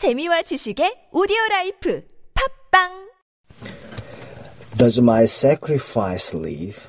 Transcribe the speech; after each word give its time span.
재미와 0.00 0.48
지식의 0.48 1.12
오디오 1.12 1.36
라이프 1.50 2.02
팝빵 2.32 3.10
Does 4.78 4.98
my 4.98 5.24
sacrifice 5.24 6.32
live? 6.32 6.88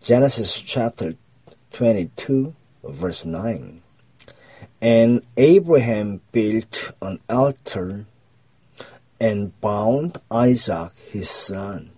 Genesis 0.00 0.56
chapter 0.58 1.16
22, 1.74 2.54
verse 2.82 3.26
9. 3.26 3.82
And 4.80 5.20
Abraham 5.36 6.22
built 6.32 6.92
an 7.02 7.20
altar 7.28 8.06
and 9.20 9.52
bound 9.60 10.16
Isaac 10.30 10.96
his 11.12 11.28
son. 11.28 11.90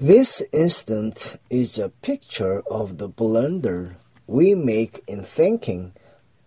This 0.00 0.40
instant 0.54 1.36
is 1.50 1.78
a 1.78 1.92
picture 2.00 2.62
of 2.64 2.96
the 2.96 3.08
blunder 3.08 3.98
we 4.26 4.54
make 4.54 5.04
in 5.06 5.22
thinking 5.22 5.92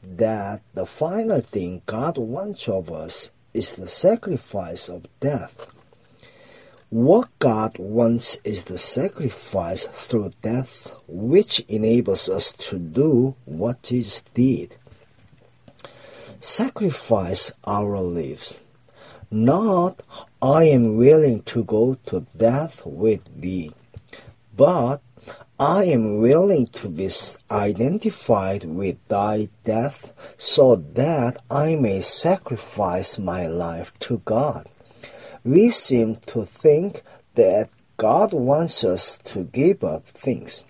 that 0.03 0.61
the 0.73 0.85
final 0.85 1.41
thing 1.41 1.81
God 1.85 2.17
wants 2.17 2.67
of 2.67 2.91
us 2.91 3.31
is 3.53 3.73
the 3.73 3.87
sacrifice 3.87 4.89
of 4.89 5.07
death. 5.19 5.73
What 6.89 7.27
God 7.39 7.77
wants 7.79 8.39
is 8.45 8.63
the 8.63 8.77
sacrifice 8.77 9.85
through 9.87 10.31
death, 10.41 10.95
which 11.07 11.59
enables 11.67 12.29
us 12.29 12.53
to 12.53 12.77
do 12.77 13.35
what 13.43 13.83
Jesus 13.83 14.21
did. 14.33 14.77
Sacrifice 16.39 17.51
our 17.65 17.99
lives. 17.99 18.61
Not, 19.29 20.01
I 20.41 20.65
am 20.65 20.95
willing 20.95 21.41
to 21.43 21.65
go 21.65 21.95
to 22.05 22.25
death 22.37 22.85
with 22.85 23.41
thee, 23.41 23.73
but 24.55 25.01
I 25.59 25.85
am 25.85 26.19
willing 26.19 26.67
to 26.67 26.87
be 26.87 27.09
identified 27.49 28.63
with 28.63 28.97
thy 29.07 29.49
death 29.63 30.13
so 30.37 30.75
that 30.75 31.41
I 31.49 31.75
may 31.75 32.01
sacrifice 32.01 33.17
my 33.17 33.47
life 33.47 33.91
to 33.99 34.21
God. 34.23 34.67
We 35.43 35.69
seem 35.69 36.17
to 36.27 36.45
think 36.45 37.01
that 37.35 37.69
God 37.97 38.33
wants 38.33 38.83
us 38.83 39.17
to 39.25 39.45
give 39.45 39.83
up 39.83 40.05
things. 40.05 40.63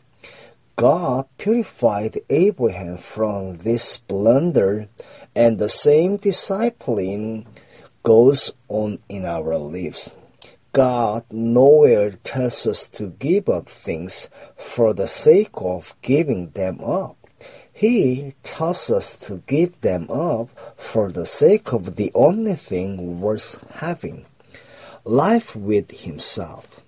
God 0.77 1.25
purified 1.37 2.19
Abraham 2.29 2.97
from 2.97 3.55
this 3.57 3.97
blunder, 3.97 4.87
and 5.35 5.57
the 5.57 5.69
same 5.69 6.17
discipline 6.17 7.45
goes 8.03 8.53
on 8.69 8.99
in 9.09 9.25
our 9.25 9.57
lives. 9.57 10.13
God 10.77 11.25
nowhere 11.31 12.11
tells 12.23 12.67
us 12.67 12.87
to 12.89 13.07
give 13.07 13.49
up 13.49 13.67
things 13.67 14.29
for 14.55 14.93
the 14.93 15.07
sake 15.07 15.55
of 15.55 15.95
giving 16.03 16.51
them 16.51 16.83
up. 16.83 17.17
He 17.73 18.35
tells 18.43 18.91
us 18.91 19.15
to 19.25 19.41
give 19.47 19.81
them 19.81 20.07
up 20.11 20.49
for 20.77 21.11
the 21.11 21.25
sake 21.25 21.73
of 21.73 21.95
the 21.95 22.11
only 22.13 22.53
thing 22.53 23.19
worth 23.19 23.65
having 23.71 24.27
life 25.03 25.55
with 25.55 26.01
Himself. 26.01 26.83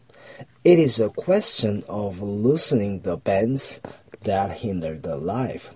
It 0.64 0.78
is 0.78 1.00
a 1.00 1.10
question 1.10 1.84
of 1.90 2.22
loosening 2.22 3.00
the 3.00 3.18
bands 3.18 3.82
that 4.22 4.60
hinder 4.60 5.00
the 5.00 5.18
life. 5.18 5.74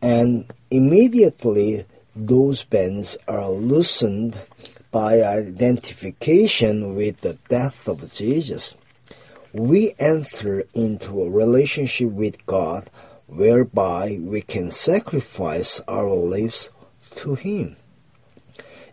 And 0.00 0.52
immediately 0.72 1.84
those 2.16 2.64
bands 2.64 3.16
are 3.28 3.48
loosened 3.48 4.42
by 4.92 5.22
identification 5.22 6.94
with 6.94 7.22
the 7.22 7.38
death 7.48 7.88
of 7.88 8.12
Jesus. 8.12 8.76
We 9.52 9.94
enter 9.98 10.64
into 10.74 11.22
a 11.22 11.30
relationship 11.30 12.10
with 12.10 12.44
God 12.46 12.88
whereby 13.26 14.18
we 14.20 14.42
can 14.42 14.70
sacrifice 14.70 15.80
our 15.88 16.14
lives 16.14 16.70
to 17.16 17.34
Him. 17.34 17.76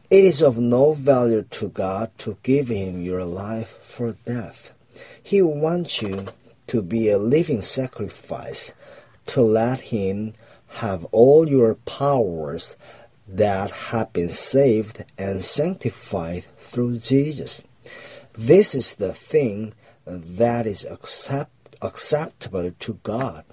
It 0.10 0.24
is 0.24 0.42
of 0.42 0.58
no 0.58 0.94
value 0.94 1.44
to 1.52 1.70
God 1.70 2.18
to 2.20 2.38
give 2.44 2.70
Him 2.70 3.02
your 3.02 3.26
life 3.26 3.78
for 3.82 4.14
death. 4.26 4.74
He 5.22 5.42
wants 5.42 6.02
you 6.02 6.28
to 6.68 6.82
be 6.82 7.10
a 7.10 7.18
living 7.18 7.62
sacrifice, 7.62 8.74
to 9.28 9.42
let 9.42 9.82
Him 9.82 10.34
have 10.68 11.04
all 11.06 11.50
your 11.50 11.76
powers 11.76 12.78
that 13.32 13.72
have 13.72 14.12
been 14.12 14.30
saved 14.30 15.06
and 15.18 15.42
sanctified 15.42 16.46
through 16.58 16.98
Jesus. 16.98 17.62
This 18.34 18.74
is 18.74 18.96
the 18.96 19.14
thing 19.14 19.74
that 20.06 20.66
is 20.66 20.86
accept, 20.86 21.76
acceptable 21.82 22.72
to 22.80 22.94
God. 23.04 23.46